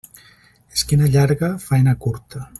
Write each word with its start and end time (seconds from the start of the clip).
Esquena 0.77 1.11
llarga, 1.17 1.51
faena 1.67 1.95
curta. 2.07 2.47